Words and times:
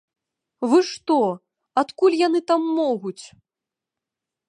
Вы 0.71 0.79
што, 0.91 1.17
адкуль 1.83 2.19
яны 2.27 2.39
там 2.51 2.61
могуць? 2.81 3.23